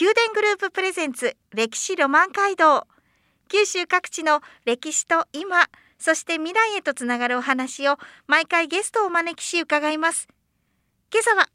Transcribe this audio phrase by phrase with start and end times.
[0.00, 2.86] 宮殿グループプレゼンツ歴史ロマン街道。
[3.50, 5.66] 九州各地の歴史と今
[5.98, 10.28] そして未来へとつながるお話を毎回ゲストをお招きし伺います。
[11.12, 11.46] 今朝は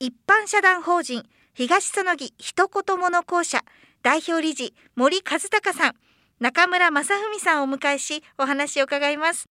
[0.00, 3.60] 一般社団法人東園木一言物校舎
[4.02, 5.92] 代表理事森和孝さん
[6.40, 9.50] 中村正文さんをお迎えしお話を伺います。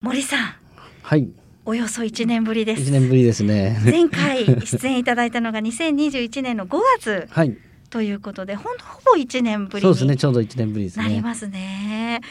[0.00, 0.54] 森さん。
[1.02, 1.47] はい。
[1.68, 2.80] およそ1年ぶりです。
[2.80, 3.78] 一年ぶりですね。
[3.84, 7.58] 前回出演いただいたのが2021年の5月はい。
[7.90, 10.12] ということでほんほぼ1年ぶりそうですね。
[10.12, 11.04] にちょうど一年ぶりですね。
[11.04, 12.22] なりますね。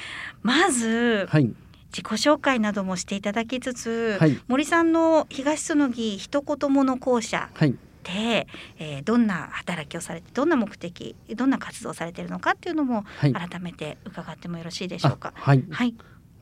[0.41, 1.53] まずはい。
[1.91, 4.41] 自己紹介などもしていただきつつ、はい。
[4.47, 7.75] 森さんの東園木一言物校舎はい。
[8.05, 8.47] で、
[8.79, 13.33] えーどんな働きをされてどんな目的どんな活動をされているのかっていうのもはい。
[13.33, 15.33] 改めて伺ってもよろしいでしょうか。
[15.35, 15.63] あはい。
[15.69, 15.93] はい、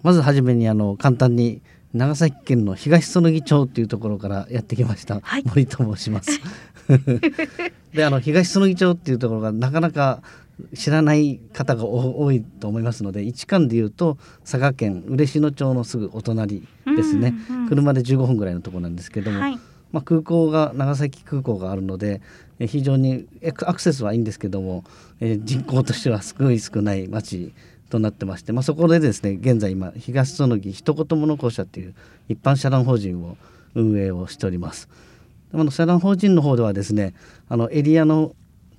[0.06, 5.44] まずはじめにあの簡単に長崎県の東園木町っていうところからやってきました、はい。
[5.44, 6.39] 森と申します。
[7.92, 10.22] であの東園木町っていうところがなかなか
[10.75, 19.59] 知らない方がお多いと思いますので位置関でいうと佐賀県嬉野町のすぐお隣ですね、うんうん車で15分ぐらいのところなんですけども、はい、
[19.92, 22.22] まあ、空港が長崎空港があるので
[22.59, 24.84] えー非常にえアクセスはいいんですけども、
[25.19, 27.53] えー人口としてはすごい少ない町
[27.89, 31.95] となってまして、まあ、そこでですね現在今東園木一言物校舎っていう
[32.30, 33.38] 一般社団法人を
[33.75, 34.89] 運営をしております。
[35.53, 37.13] あの社団法人の方ではですね
[37.47, 38.36] あのエリアの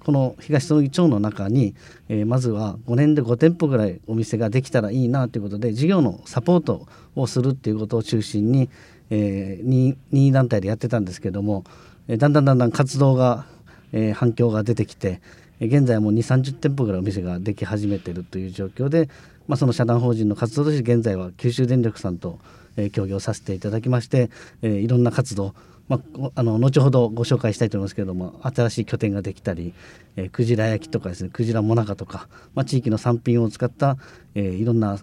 [0.06, 1.74] この東園木町の中に、
[2.08, 8.70] えーまずは5年で5店舗ぐらいお店ができたらいいなということで事業のサポートをするっていうことを中心に、
[9.10, 11.64] えー、任意団体でやってたんですけども、
[12.06, 13.46] えーだんだんだんだん活動が、
[13.92, 15.20] えー反響が出てきて
[15.60, 19.08] 現在はもう2 3 0店舗ぐらいお店ができ始めているという状況で、
[19.48, 22.38] まあ、その社団法人の活動として現在は九州電力さんと、
[22.76, 24.30] えー協業させていただきまして、
[24.62, 25.54] えーいろんな活動
[25.88, 29.72] まあこ、あの後ほどご紹介したいと思いますけれども新しい拠点ができたり、
[30.16, 33.96] えー、クジラ焼きとかですねクジラもなかとか、まあ、地域の産品を使った、
[34.34, 34.98] えーいろんな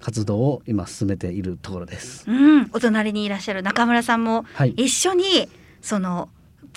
[0.00, 2.24] 活動を今進めているところです。
[2.26, 5.46] うん、お隣にいらっしゃる中村さんもはい一緒に
[5.82, 6.30] その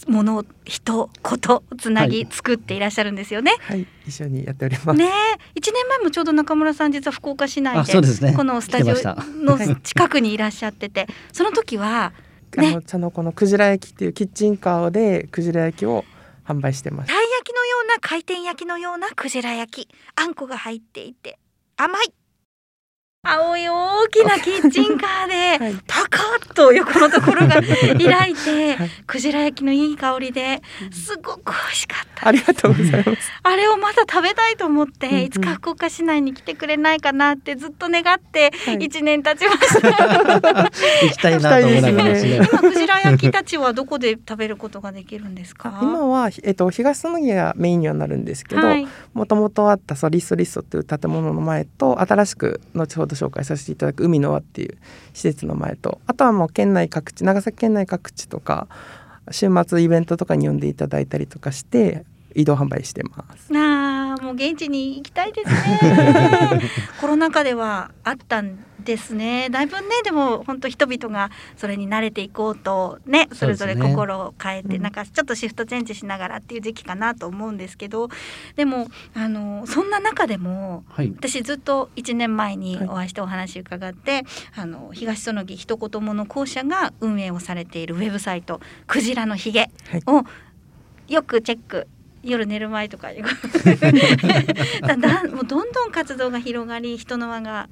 [0.07, 3.55] もの人ことつなぎはい作っていらっしゃるんですよね。
[3.61, 4.97] はい、一緒にやっております。
[4.97, 5.09] ねえ、
[5.55, 12.13] 一年前もちょうど中村さん実は福岡市内あでねこのスタジオの近くにいらっしゃってて、その時は
[12.57, 16.05] ね あの茶の子のクジラ焼きっていうキッチンカーでクジラ焼きを
[16.45, 17.07] 販売してます。
[17.07, 21.39] たい焼きのような回転焼きのようなクジラ焼き、あんこが入っていて
[21.77, 22.13] 甘い。
[23.25, 27.61] 青い大きなキッチンカーで はい、パカッと横のところが
[27.97, 28.89] 開いてはい。
[29.07, 30.61] クジラ焼きのいい香りで
[30.91, 33.31] すごく美味しかったありがとうございます。
[33.43, 38.75] あれをまた食べたいと思って、うんうんいつか福岡市内に来てくれないかなってずっと願ってはい。
[38.75, 40.69] 一年経ちました、
[41.03, 42.35] 行きたいなと思いながらですね。
[42.35, 45.79] 今クジラ焼きたちはどこで食べることができるんですか？
[45.81, 54.77] 今はえっと東園木がメインにはなるんですけど、はい、もともとあったソリストリストという建物の前と新しく後ほど紹介させていただく海の輪っていう
[55.13, 58.67] 施設の前とあとはもう県内各地長崎県内各地とか
[59.31, 63.51] 週末イベントとかに呼んでいただいたりとかして移動販売してます。
[63.51, 66.61] あーもう現地に行きたいですね。
[67.01, 69.49] コロナ禍ではあったんですね。
[69.49, 74.81] だいぶねでも本当人々がそれに慣れていこうとねそれぞれ心を変えて、うん。
[74.81, 78.09] なんかちょっとシフトチェンジしながらっていう時期かなと思うんですけど
[78.55, 82.87] でもあのそんな中でもはい、私ずっと1年前にはい。
[82.87, 84.23] お会いしてお話伺って、
[84.55, 89.69] あの東園木一言もの校舎が運営をされているウェブサイト「クジラのひげ」
[90.05, 90.23] を
[91.07, 91.87] よくチェック
[92.23, 93.21] 夜寝る前とかに
[94.81, 97.69] だだもうどんどん活動が広がり人の輪が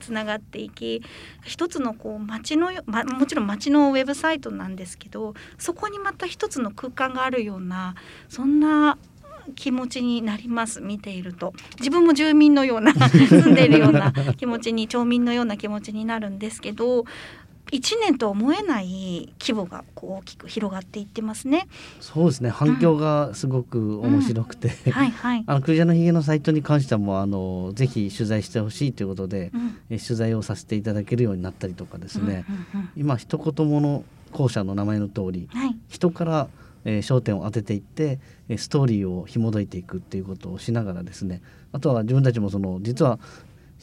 [0.00, 1.02] つながっていき
[1.44, 7.94] 一つのこう街のよ、ま、もちろん街のウェブサイトなんですけどそこにまた一つの空間があるような
[8.28, 8.98] そんな
[9.56, 11.52] 気持ちになります見ていると。
[11.78, 17.04] 自分も住民のような 住んでいるような気持ちに町民のような気持ちになるんですけど
[17.72, 21.66] 1年とは思えない規模がこう大きく広がっていってますね。
[22.00, 22.50] そうですね。
[22.50, 25.44] 反響がすごく面白くて、はいはい。
[25.48, 29.76] あのクジラのひげのサイトに関してはもうあのぜひ取材してほしいということで、うん。
[29.88, 32.88] え取材をさせていただけるようになったりとかですね、うんうんうん。
[32.94, 35.76] 今一言もの校舎の名前の通りはい。
[35.88, 36.48] 人から
[36.84, 38.18] えー、焦点を当てていって
[38.56, 41.40] ストーリーを紐解いていくっていうことをしながらですね。
[41.72, 43.18] あとは自分たちもその実は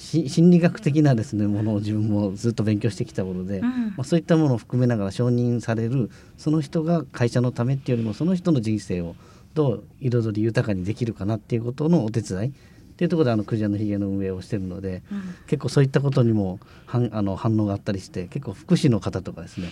[0.02, 9.16] 心理学的なですねものを自分もずっと勉強してきたもので、うん、まあ、そういったものを含めながら承認されるその人が会社のためっていうよりもその人の人生を
[9.54, 12.52] どう彩り豊かにできるかなっていうことのお手伝いっ
[13.00, 19.70] ていうところであのクジラのひげの運営をしてるので、うん、結構そういったことにも反あの反応があったりして結構福祉の方とかですね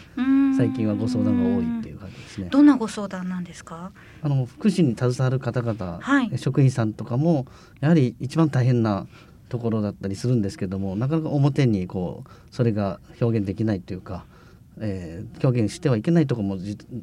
[0.57, 2.47] 最近はご相談が多いっていう感じですね。
[2.49, 3.91] どんなご相談なんですか？
[4.23, 7.45] あの福祉に携わる方々、はい、職員さんとかも
[7.79, 9.05] やはり一番大変な
[9.49, 14.25] ところだったりするんですけどもなかなか表にこうそれが表現できないというか、
[14.79, 16.57] えー、表現してはいけないところも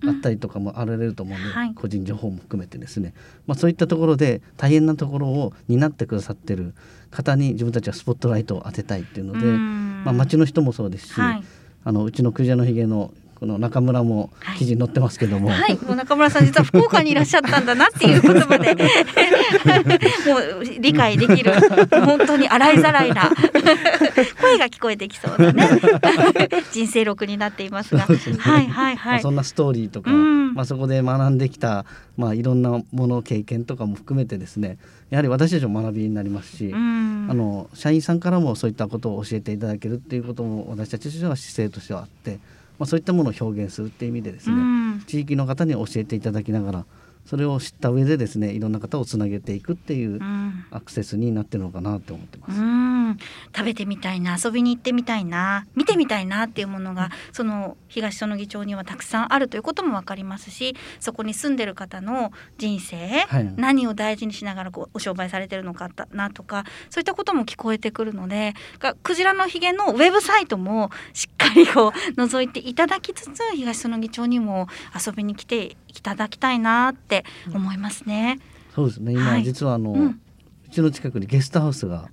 [0.06, 3.14] あったりとかもあられると思うので、うんはい、個人情報も含めてですね、
[3.46, 6.74] まあ、そういったところで大変なところを担ってくださってる
[7.10, 11.44] 方に自分たちはスポットライトを当てたいっていうので、まあ、町の人もそうですし、はい、
[11.84, 18.74] あのうちのクジラのひげのこの中村も記事に載ってますけども、はい、はい、もう中村さん実は福岡にいらっしゃったんだなっていう言葉で。
[20.26, 21.52] もう理解できる。
[22.04, 23.30] 本当に洗いざらいな。
[24.40, 25.80] 声が聞こえてきそうなね。
[26.72, 31.84] 人生録になっていますが、すね、はいはいはい、まあ、そんなストーリーとか、うん、まあそこで学んできた
[32.16, 34.78] まあいろんなもの経験とかも含めてですね。
[35.10, 42.38] やはり私たちも学びになりますし、うん、あの社員さんからもそういったことを教えていただけるっていうことも私たちとしては姿勢としてはあって。
[42.78, 46.86] まあ、そういったものを表現するっていう意味でですね、うん、地域の方に教えていただきながら
[47.26, 50.20] それを知った上でですねいろんな方をつなげていくっていう
[50.70, 52.60] アクセスになってるのかなって思ってます。
[53.14, 68.54] うん食べてみたいな遊びに行ってみたいな見てみたいなっていうものがその東園木町にはたくさんあるということも分かりますしそこに住んでる方の人生、はい、何を大事にしながらこうお商売されてるのかなとかそういったことも聞こえてくるので
[69.02, 77.24] クジラのひげのウェブサイトもしっかりこう覗いていただきつつ東園木町にも遊びに来ていただきたいなって
[77.54, 78.40] 思いますね。
[78.74, 79.12] そうですね。
[79.12, 82.08] 今、実はあの、うん、うちの近くにゲストハウスが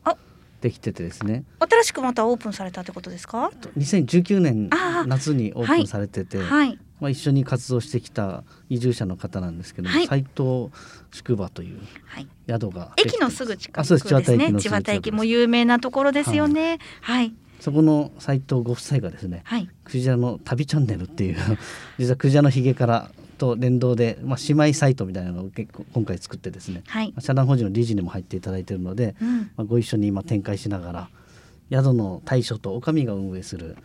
[0.61, 1.43] できててですね。
[1.59, 4.69] 新しくまたオープンされたってことですか？2019年
[5.07, 10.69] 夏にオープンされてて、はい、まあ、一緒に活動してきた移住者の方なんですけども、はい、斉藤
[11.11, 11.79] 宿場という
[12.47, 13.43] 宿が駅のす。
[13.43, 14.53] ぐ近くですね。
[14.59, 16.77] 千綿駅も有名なところですよね。
[17.01, 21.37] はい、そこの斉藤ご夫妻がですね、はい、クジラの旅チャンネルっていう
[21.97, 23.11] 実はクジラのひげから
[23.41, 31.09] と連動で、まあ、姉妹サイトみたいなのを結構今回作ってですね、はい、社団法人の理事にも入っていただいているので、うん、まあ、ご一緒に今展開しながら
[31.71, 33.77] 宿の大将と女将が運営する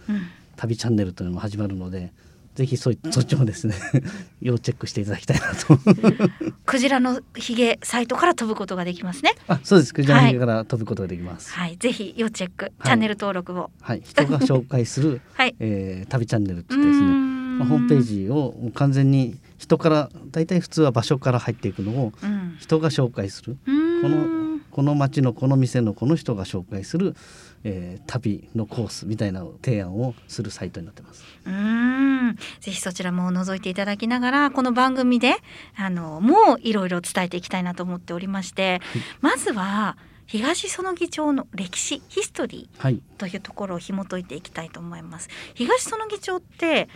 [0.57, 2.13] 旅チャンネルというのも始まるので。
[2.57, 3.75] ぜひそそっちもですね
[4.41, 5.79] 要チェックしていただきたいなと。
[6.65, 9.35] クジラのひげサイトから飛ぶことができますね。
[9.47, 9.93] あそうです。
[9.93, 11.53] クジラのひげから飛ぶことができます。
[11.53, 13.71] はい、ぜひ要チェック、チャンネル登録を。
[13.83, 14.01] はい。
[14.03, 15.55] 人が紹介する、 はい。
[15.61, 22.13] えー、旅チャンネルってですねまあ、ホームページを完全に人から大体普通は場所から入っていくのを
[22.59, 23.57] 人が紹介する、
[24.03, 27.17] このこの町のこの店のこの人が紹介する、
[27.65, 31.25] えー、旅のコースみたいな提案をするサイトになってます。
[31.47, 32.37] うん。
[32.61, 35.37] ぜひそちらも覗いていただきながらこの番組で
[35.77, 45.31] あのもういろいろ伝えていきたいなと思っておりまして、はい、まずは東園木町の歴史ヒストリーというところを紐解いていきたいと思います。
[45.55, 46.91] 東園木町って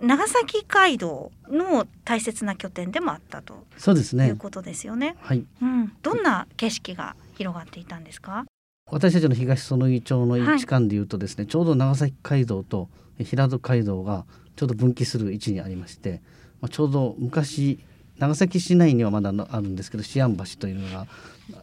[0.00, 4.28] 長崎街道の大切な拠点でもあったとそうですね。
[4.28, 5.16] いうことですよね。
[5.20, 8.44] はい、うん、どんな景色が広がっていたんですか？
[8.90, 16.20] 私たちの東園木町の位置間でいうとですね、はい、ちょうど長崎街道と平戸街道がちょうど分岐する位置にありまして、
[16.60, 17.80] まあ、ちょうど昔
[18.18, 21.06] 長崎市内にはまだあるんですけど思案橋というのが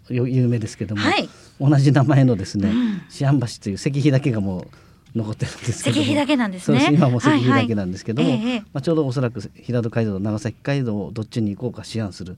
[0.09, 1.29] 有名ですけども、はい、
[1.59, 2.71] 同じ名前のですね、
[3.19, 4.67] 思案橋という石碑だけがもう
[5.15, 6.89] 残ってるんですけど石碑だけなんですね。
[6.91, 12.37] 今も石碑だけなんですけども、はいはい、まあ、ちょうどおそらく平戸街道と長崎街道をどっちに行こうか思案する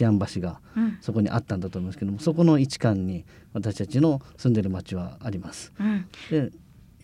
[0.00, 0.60] 思案橋が
[1.00, 5.72] そこにあったんだと思いますけども、うん、そこの位置間に私たちの住んでる町はあります。
[5.80, 6.52] うん、で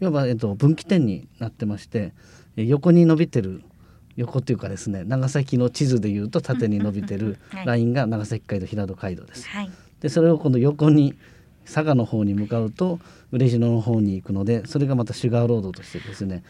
[0.01, 2.13] いわば、えっと、分岐点になってまして
[2.57, 3.63] 横に伸びてる
[4.17, 9.49] 横というかですね長崎の地図でいうと縦に伸びてるラインが長崎街道平戸街道です。
[9.49, 9.71] はい、
[10.01, 11.15] でそれを今度横に
[11.67, 12.99] 佐賀の方に向かうと
[13.33, 16.43] 嬉野の方に行くのでそれがまたシュガーロードとしてですね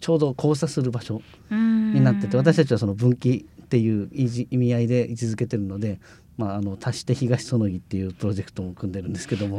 [0.00, 5.98] ちょうど交差する場所になってて私たちはその分岐っていう意味合いで位置づけてるので、
[6.36, 9.58] まあ、あの足して東園木っていうプロジェクトも組んでるんですけども。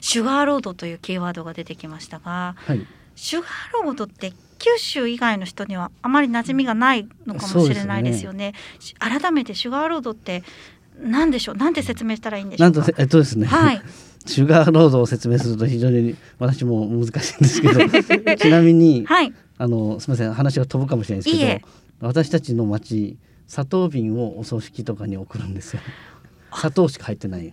[0.00, 8.52] シュガーロードというキーワードが出てきましたが、はい、シュガーロードって九州以外の人にはあまり馴染みがないのかもしれないですよね。
[8.52, 8.54] ね。
[8.98, 10.42] 改めてシュガーロードって
[11.02, 11.54] 何でしょう？
[11.56, 12.86] なんて説明したらいいんでしょうか？
[12.98, 13.82] えっとですね、はい、
[14.26, 17.80] シュガーロードを説明すると非常に私も難しいんですけど。
[18.36, 21.62] ちなみに、はい、あのすみません話が飛ぶかもしれないですけ
[22.00, 25.80] ど私たちの町砂糖瓶をお葬式とかに送るんですよ。
[26.54, 27.52] 砂糖しか入ってない。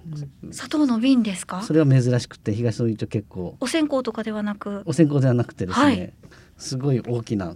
[0.52, 1.62] 砂糖の瓶ですか？
[1.62, 3.58] それは珍しくて東の一結構。
[3.60, 4.84] お線香とかではなく？
[4.86, 6.14] お線香ではなくてですね、はい。
[6.58, 7.56] すごい大きな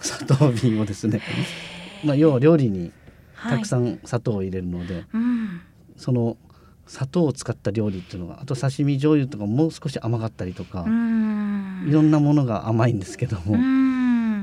[0.00, 1.20] 砂糖瓶をですね
[2.04, 2.90] まあ要は料理に
[3.42, 5.60] たくさん、ん砂糖を入れるので、うん、
[5.96, 6.36] その
[6.86, 11.86] 砂糖を使った料理っていうのがあと刺身醤油とかもう少し甘かったりとか、うん。
[11.88, 13.81] いろんなものが甘いんですけども、うん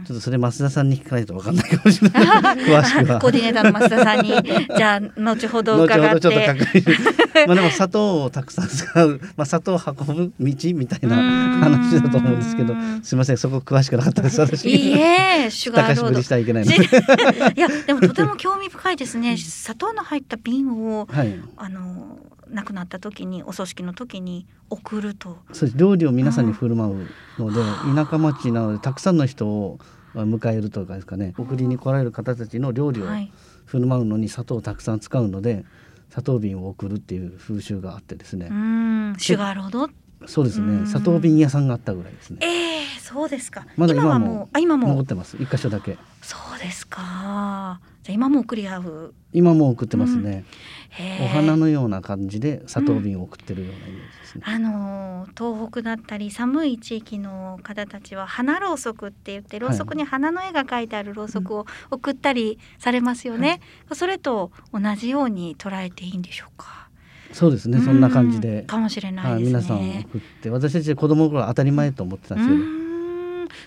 [0.06, 2.26] ちょっとそれ増田さんに聞かないと分かんないかもしれない。
[2.66, 3.20] 詳しくは。
[3.20, 4.34] コーディネーターの増田さんに
[4.78, 11.16] じゃあ後ほど後伺っほどちょっとてまあでも砂糖をたくさん使う、まあ、砂糖を運ぶ道みたいな
[11.60, 12.74] 話だと思うんですけど。
[12.74, 14.40] うんすいませんそこ詳しくなかったです。
[14.42, 14.70] 私。
[14.70, 16.40] いいえシュガーロード。
[16.40, 16.64] いけない
[17.56, 19.38] いやでもとても興味深いですね。
[19.38, 21.40] 砂糖の入った瓶をはい。
[21.58, 25.38] あの亡くなった時にお葬式の時に送ると。
[25.52, 25.78] そうです。
[25.78, 27.08] 料理を皆さんに振る舞う
[27.42, 27.62] ので
[27.96, 29.80] 田舎町なのでたくさんの人を
[30.16, 31.34] 迎えるとかですかね。
[31.38, 33.32] 送りに来られる方たちの料理をはい。
[33.66, 35.64] 振る舞うのに砂糖をたくさん使うので
[36.10, 38.48] 砂糖瓶を送るっていう風習があってですね。
[38.50, 39.16] う、ん。
[39.20, 39.90] シュガーロード
[40.28, 40.82] そうですうん。
[40.84, 42.40] ね砂糖瓶屋さんがあったぐらいですね。
[42.42, 43.66] ええそうですか。
[43.78, 44.88] まだ今もはもうあ今も。
[44.90, 45.38] 残ってます。
[45.40, 45.98] 一箇所だけ。
[46.24, 47.80] そうですか。
[48.04, 49.14] じゃあ今も送り合う？
[49.34, 50.44] 今も送ってますね、
[50.90, 51.26] へえ。
[51.26, 63.62] お花のような感じで砂糖瓶を送ってるようなイメージですね、あの東北だったり寒い地域の方たちは花ろうそくって言ってろうそくに花の絵が描いてあるろうそくを送ったりされますよね、
[63.94, 66.90] それと同じように捉えていいんでしょうか。
[67.32, 67.80] そうですね。
[67.80, 68.62] そんな感じで。
[68.62, 69.60] うん、かもしれなはいい、ですね。
[69.60, 72.60] 皆さん送って私たち子供の頃は当たり前と思ってたんですけど、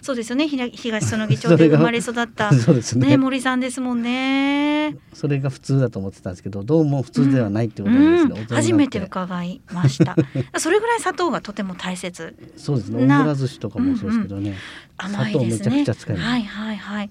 [0.02, 4.96] そうですよね東それがで生まれ育った そうですねね森さんですもんね。
[5.14, 10.16] それが普通だと思ってたんですけどどうも普通ではないってことなんですね、うん初めて伺いました。
[10.58, 12.34] それぐらい砂糖がとても大切。
[12.56, 14.56] そうですねな大村寿司とかもそうですけどね、
[14.98, 17.10] 甘いですね砂糖めちゃくちゃ使いますはいはいはい。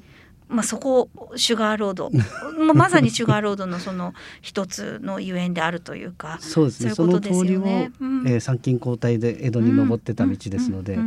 [0.52, 2.12] まあそこシュガーロード、
[2.76, 6.38] まさにシュガーロードのその一つのゆえんであるというか。
[6.42, 6.94] そうですね。
[6.94, 7.62] そのいうことです通りを。
[7.62, 8.28] うん。
[8.28, 11.00] えー参勤交代で江戸に登ってた道ですので、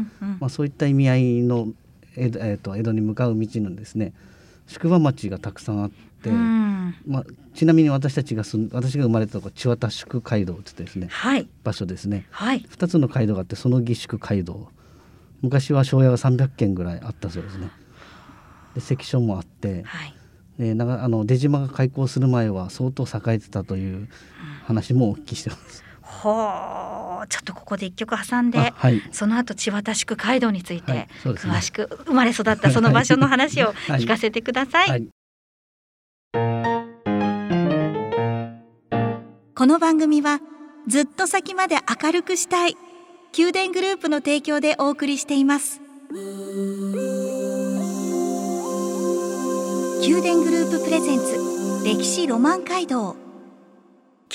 [0.48, 1.68] そういった意味合いの
[2.16, 4.12] 江戸,、えー、と江戸に向かう道のですね
[4.66, 5.90] 宿場町がたくさんあっ
[6.22, 6.94] て、うん。
[7.06, 7.24] まあ、
[7.54, 11.48] ちなみに私たちが住ん私が生まれたところ千綿宿街道って言ってですねはい。
[11.62, 12.26] 場所ですね。
[12.30, 12.64] はい。
[12.70, 14.68] 2つの街道があってその義宿街道。
[15.42, 17.68] 昔は庄屋が300軒ぐらいあったそうですね
[18.74, 20.14] で関所もあってはい。
[20.58, 24.08] でなんかあの出島が開港する前は相当栄えてたという
[24.66, 25.82] 話もお聞きしてます。
[26.00, 28.72] ほうちょっとここで一曲挟んであ。
[28.76, 34.88] はいその後千綿宿街道について、詳しく生まれ育ったその場所の話を はい聞かせてください。
[34.90, 35.08] はい
[39.56, 40.40] この番組は
[40.88, 42.76] ずっと先まで明るくしたい
[43.38, 45.80] 宮殿グループの提供でお送りしています
[50.06, 51.38] 宮殿グループプレゼンツ
[51.82, 53.16] 歴史ロマン街道。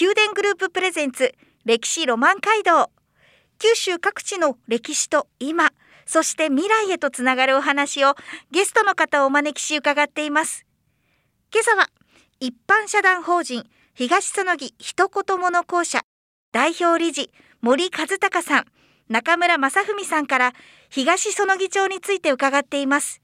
[0.01, 2.89] 宮殿グループプレゼンツ歴史ロマン街道。
[3.59, 5.69] 九州各地の歴史と今
[6.07, 8.15] そして未来へとつながるお話を
[8.49, 10.65] ゲストの方をお招きし伺っています。
[11.53, 11.87] 今朝は
[12.39, 16.01] 一般社団法人東園木一言物公社
[16.51, 17.29] 代表理事
[17.61, 18.65] 森和孝さん
[19.07, 20.53] 中村正文さんから
[20.89, 23.21] 東園木町について伺っています。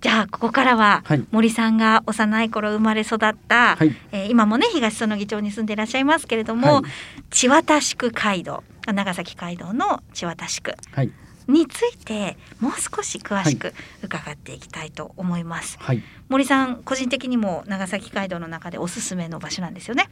[0.00, 1.24] じゃあここからははい。
[1.30, 3.94] 森さんが幼い頃生まれ育った、はい。
[4.12, 6.84] えー今もね東園木町に住んでいらっしゃいますけれども、はい。
[7.30, 11.10] 千綿宿街道長崎街道の千綿宿はい。
[11.48, 16.02] についてもう少し詳しく伺っていきたいと思います、はい。
[16.28, 20.10] 森さん個人的にも長崎街道の中でおすすめの場所なんですよね。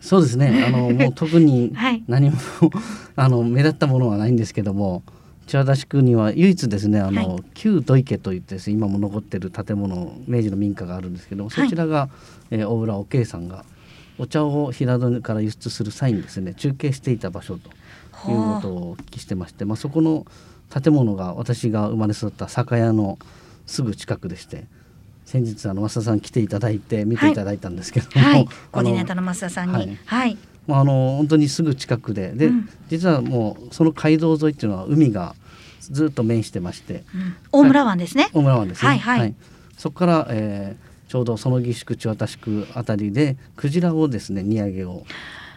[0.00, 0.64] そうですね。
[0.66, 2.02] あのもう特に はい。
[2.08, 2.38] 何も
[3.16, 5.02] あの目立ったものはないんですけども
[5.48, 7.42] 千和田市区には唯一ですねあの、はい。
[7.54, 12.08] 旧土池といってですね今も残ってる建物明治の民家があるんですけどそちらが、
[12.50, 13.64] えー大浦おけいさんが
[14.18, 17.68] お茶を平戸から輸出する際にですね中継していた場所と
[18.30, 20.26] いうことをお聞きしてまして、まあ、そこの
[20.70, 23.18] 建物が私が生まれ育った酒屋の
[23.66, 24.66] すぐ近くでして
[25.24, 28.48] 先日あの増田さん来ていただいて見ていただいたんですけども、はい。
[28.72, 29.74] コーディネーターの増田さんに。
[29.74, 29.98] はい。
[30.06, 30.38] はい、ま
[30.76, 32.32] あ、あの本当にすぐ近くで。
[32.32, 32.68] で、うん。
[32.88, 35.34] 実はもうその街道沿いっていうのは海が
[35.80, 37.04] ずっと面してまして。
[37.14, 37.36] うん。
[37.52, 39.34] 大村湾ですね、大村湾ですね、はいはい。
[39.76, 45.04] そこから、えーちょうどその義宿千綿宿あたりでクジラをですね荷上げを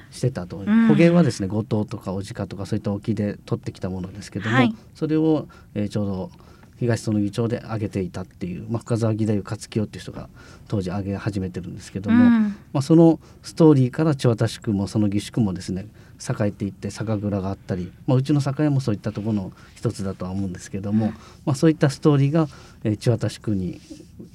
[0.10, 0.88] してたと、ん。
[0.88, 4.74] 捕鯨はですね五島とか小鹿とかそういった沖で取ってきたものですけども、はい。
[4.96, 6.32] それを、えーちょうど
[6.82, 10.30] 東園木町で上げていたっていう、まあ、深沢義太夫勝清っていう人が
[10.68, 12.56] 当時上げ始めてるんですけども、うん。
[12.74, 15.86] まあ、そのストーリーから千綿宿もその義宿もですね
[16.22, 21.12] 栄えていって酒蔵があったり、まあ、うちの酒屋もそういったところの一つだとは思うんですけども、うん、
[21.46, 22.48] まあ、そういったストーリーが、
[22.84, 23.82] えー、千渡区に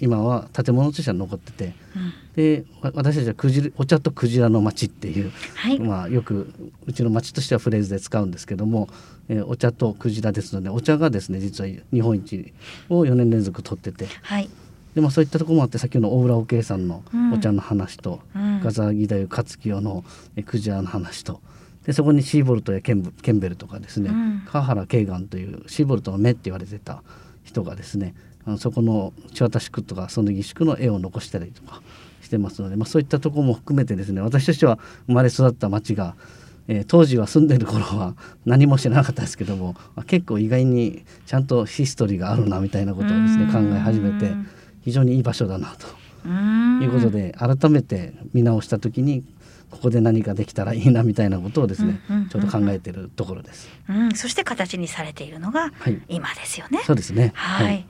[0.00, 6.52] 今は建物としては残ってて、うん、で私たちはクジお茶とクジラの町っていう、はい、まあ、よく
[6.86, 8.88] うちの町としてはフレーズで使うんですけども、
[9.28, 12.52] えー、お茶とクジラですのでお茶がですね実は日本一
[12.88, 14.06] を4年連続取ってて。
[14.22, 14.50] はい。
[14.96, 20.04] でもそういったところもあって先ほどの大浦おけいさんのお茶の話と、うん、ガザギ太夫勝清の
[20.46, 21.42] クジラの話と
[21.86, 27.02] でそこにシーボルトやケンケンベルとかですね、うん、川原慶岩というシーボルトの目って言われてた
[27.44, 28.14] 人がですね
[28.44, 31.80] あのそこの千渡宿とかその儀宿の絵を残したりとか
[32.22, 36.16] してますので、まあ、そういったところも含めてですね私としては生まれ育った町が、
[36.66, 38.14] えー、当時は住んでる頃は
[38.44, 44.34] 何も知らなかったですけども、まあ、結構意外にちゃんとヒストリーがあるなみたいなことをですね考え始めて。
[44.86, 45.74] 非常にいい場所だな
[46.22, 49.24] ということで改めて見直した時に
[49.70, 53.68] ここで何かできたらいいなみたいなことをですね、ちょっと考えているところです。
[53.88, 55.72] うん、そして形にされているのが
[56.08, 56.78] 今ですよね。
[56.78, 57.32] はい、そうですね。
[57.34, 57.66] はい。
[57.66, 57.86] はい、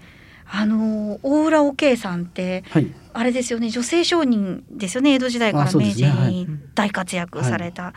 [0.47, 7.93] あの大浦おけいさんって、はい、あれですよね女性商人ですよね江戸時代から明治に大活躍された、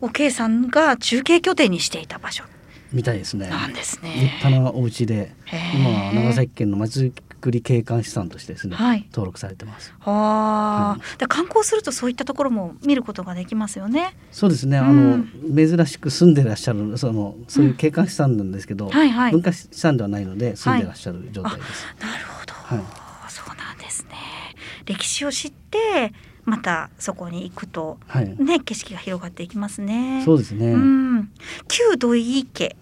[0.00, 2.44] おけいさんが中継拠点にしていた場所
[2.92, 3.48] みたいですね。
[3.48, 4.10] なんですね。
[4.14, 5.32] 立派なお家で、
[5.74, 7.12] 今は長崎県の松
[7.42, 9.92] くり景観資産としてですね、はい、登録されてます。
[9.98, 14.16] はあ、はい、観光するとそういったところも見ることができますよね。
[14.30, 14.78] そうですね。
[14.78, 21.86] うん、あの珍しく住んでらっしゃるそのそういう景観資産なんですけど、うんはいはい、文化資産ではないので住んでらっしゃる状態です。
[22.00, 24.16] なるほど、はい、そうなんですね。
[24.86, 26.12] 歴史を知って
[26.44, 30.22] またそこに行くと、はい、ね景色が広がっていきますね。
[30.24, 30.72] そうですね。
[30.72, 31.32] うん、
[31.68, 32.76] 旧土井池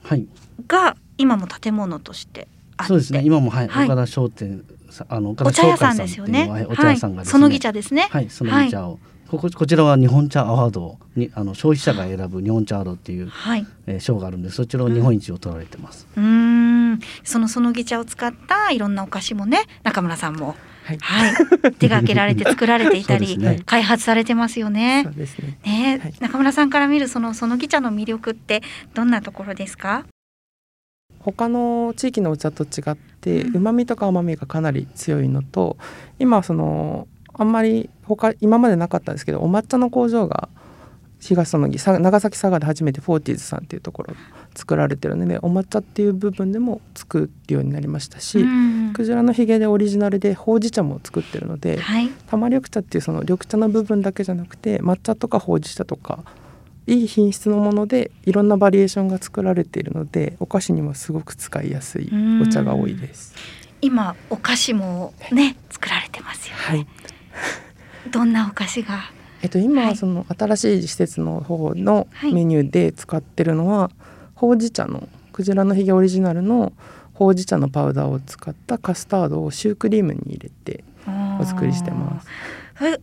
[0.67, 2.49] が今も建物として
[2.84, 3.22] そうですね。
[3.25, 4.64] 今もはい、はい、岡田商店
[5.08, 6.66] あの岡田商店さんですよね。
[6.68, 8.08] お茶屋さんが、ね、そのぎ茶ですね。
[8.10, 8.99] はいそのぎ茶を、
[9.30, 13.66] こここちらは日本茶アワードにあの消費者が選ぶ日本茶アワードっていう、はい。
[13.87, 16.06] えー、賞があるんでそちらを日本一を取られてます。
[16.16, 21.34] うん、そのそのぎ茶を使ったいろんなお菓子もね中村さんもはい、はい、
[21.75, 25.02] 手掛けられて作られていたり、 ね、開発されてますよね。
[25.04, 25.58] そうですね。
[25.64, 28.62] ね、はい、中村さんから見るそのそのぎ茶の魅力って
[28.95, 30.04] どんなところですか？
[31.21, 35.76] 他の地域のお茶と違ってうまみとか甘みがかなり強いのと
[36.19, 40.49] 今そのあんまり他今までなかったんですけどお抹茶の工場が
[41.21, 44.15] 東園木長崎佐賀で初めてフォーティーズさんっていうところ
[44.54, 48.45] 作られてるのでお抹茶っていう部分でも作るようになりましたし、
[48.95, 56.25] クジラのひげでオリジナルでほうじ茶も作ってるので、はい、玉緑茶っていうその緑茶の部分だけじゃなくて抹茶とかほうじ茶とか
[56.91, 62.11] いい品質のものでいろんなバリエーションが作られているのでお菓子にもすごく使いやすい
[62.43, 63.33] お茶が多いです。
[63.81, 66.87] 今お菓子もね作られてますよ、ね、はい。
[68.11, 68.99] どんなお菓子が？
[69.43, 73.93] えっと今はその新しい施設の方のメニューで使ってるのは、はい、
[74.35, 76.73] ほうじ茶のクジラのひげオリジナルの
[77.15, 80.83] ほうじ茶のパウダーを使ったカスタードをシュークリームに入れて
[81.41, 82.26] お作りしてます。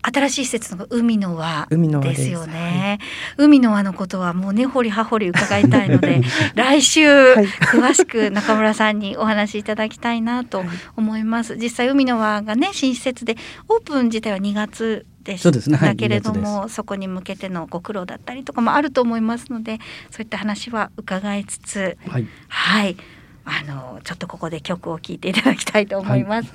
[0.01, 2.29] 新しい施設の海の輪です。
[2.29, 2.99] よね。
[3.37, 6.21] 海の輪のことはもう根、ね、掘り葉掘り伺いたいので
[6.55, 10.63] 来週詳しく中村さんにお話しいただきたいなと
[10.95, 11.55] 思います。
[11.57, 13.37] 実際海の輪がね新施設で
[13.69, 22.97] オープン自体は2月でしたけれども、ねそこに向けてのご苦労だったりとかもあると思いますのでそういった話は伺いつつ、はい、はい、
[23.45, 26.53] あのちょっとここで曲を聴いていただきたいと思います。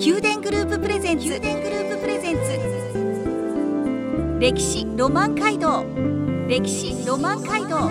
[0.00, 1.26] 宮殿グループプレゼンツ。
[1.26, 2.40] 宮殿グループプレゼンツ
[4.40, 5.84] 歴史ロマン街道。
[6.48, 7.90] 歴史ロマン街道。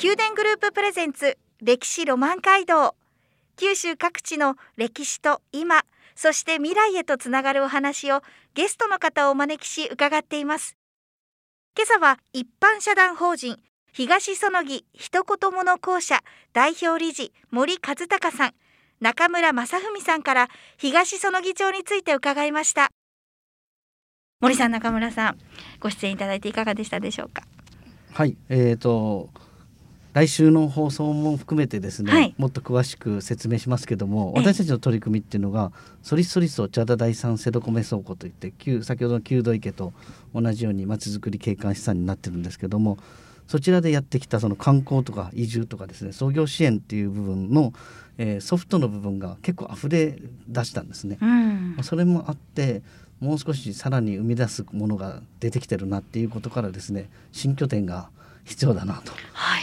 [0.00, 1.36] 宮殿グループプレゼンツ。
[1.60, 2.94] 歴史ロマン街道。
[3.56, 8.22] 九州各地の歴史と今そして未来へとつながるお話を
[8.54, 10.76] ゲストの方をお招きし伺っています。
[11.76, 13.58] 今朝は一般社団法人
[13.92, 16.20] 東園木一言物校舎
[16.52, 18.52] 代表理事森和孝さん
[19.00, 22.90] 中村正文さんから東園木町について伺いました。
[24.40, 25.38] 森さん中村さん
[25.80, 27.42] ご出演いただいていかがでしたでしょうか？
[28.12, 29.30] はいえーと
[30.12, 35.70] 来週の放送も含めてですね、はい、もっと詳しく説明しますけども私たちの取り組みっていうのが
[36.02, 39.92] ソリソリソ茶田第三瀬戸米倉庫といって先ほどの旧道池と
[40.34, 42.98] 同じようにまちづくり景観資産になってるんですけども
[43.50, 47.72] そちらでやってきたその観光とか移住とかですね創業支援っていう部分の、
[48.16, 51.18] えー、ソフトの部分が結構溢れ出したんですね。
[51.20, 52.82] うん、それもあって
[53.18, 58.10] もう少しさらに生み出すものが出てきてるなっていうことからですね新拠点が
[58.44, 59.12] 必要だなと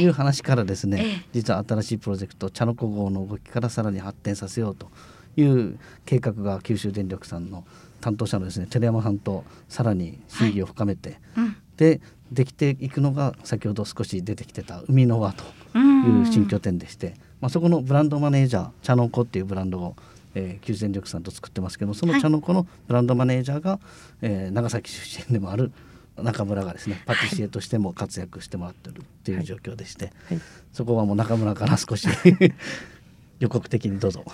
[0.03, 0.05] い。
[0.05, 4.91] う話からですね、はい、実は新しいプロジェクト茶の子号の動きからさらに発展させようと
[5.37, 7.63] いう計画が九州電力さんの
[8.01, 15.43] 担当者のですね寺山さんとさらに審議を深めて、はいうん、でできていくのが先ほど少し出てきてた海の輪と
[15.77, 19.95] いう新拠点でして、まあ、そこのブランドマネージャー茶の子っていうブランドを、
[20.35, 23.79] えー、九州電力さんと作ってますけどその茶の子のブランドマネージャーが、はい、
[24.21, 25.71] えー、長崎出身でもある
[26.17, 30.41] 中村がですねパティシエとしても活躍してもらってるっていう状況でして、はい、
[30.73, 32.07] そこはもう中村から少し
[33.39, 34.25] 予告的にどうぞ。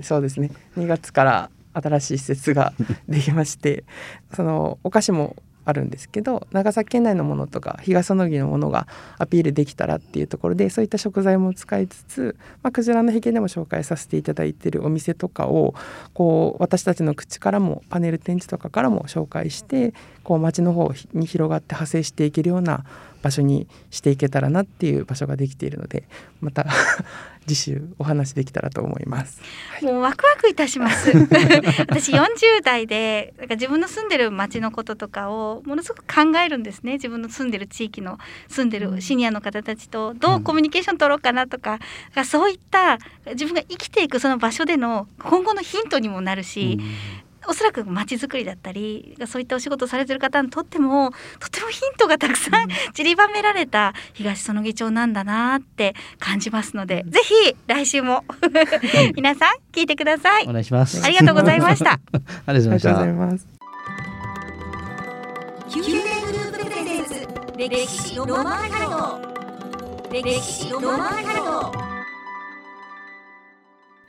[0.00, 0.52] そうですね。
[0.76, 2.72] 2月から新しい施設が
[3.08, 3.84] できまして
[4.34, 15.74] そのお菓子もあるんですけど長崎県内のものとか東そのぎのものがアピールできたらっていうところでそういった食材も使いつつ、まあ、クジラのひげでも紹介させていただいているお店とかを
[16.14, 22.84] こう私たちの口からもパネル展示とかからも紹介してこう街の方に広がって派生していけるような
[23.22, 26.04] 場所にしていけたらなっていう場所ができているので
[26.40, 26.66] また
[27.46, 29.40] 次週お話できたらと思います。
[29.82, 31.10] もうワクワクいたします。
[31.88, 36.94] 私40代でなんか自分の住んでる町のこととかをものすごく考えるんですね。
[36.94, 41.80] 自分の住んでる地域の住んでるシニアの方たちとどうコミュニケーション取ろうかなとか、
[42.16, 46.78] うん、そういった自分が生きていくその場所での今後のヒントにもなるし、
[47.48, 58.24] おそらくまちづくりだったりそういったお仕事されてる方にとってもとてもヒントがたくさん散りばめられた東園木町なんだなって感じますので、ぜひ来週も
[59.16, 60.44] 皆さん聞いてください。
[60.44, 61.02] お願いします。
[61.04, 61.92] ありがとうございました。
[62.46, 63.46] ありがとうございます。
[67.56, 69.32] 歴史ロマンカルト。
[70.12, 71.91] 歴史ロマンカルト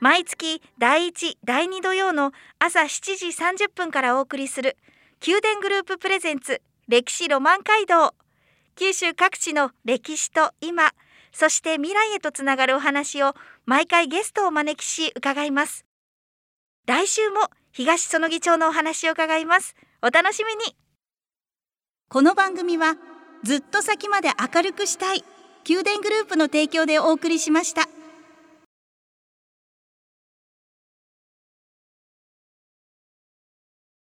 [0.04, 4.76] 毎月第1第2土曜の朝7時30分からお送りする
[5.26, 8.12] 宮殿グループプレゼンツ歴史ロマン街道。
[8.76, 10.92] 九州各地の歴史と今
[11.32, 13.32] そして未来へとつながるお話を
[13.64, 15.86] 毎回ゲストをお招きし伺います。
[16.86, 17.40] 来週も
[17.72, 19.74] 東園木町のお話を伺います。
[20.02, 20.76] お楽しみに。
[22.10, 22.96] この番組は
[23.42, 25.24] ずっと先まで明るくしたい
[25.66, 27.93] 宮殿グループの提供でお送りしました。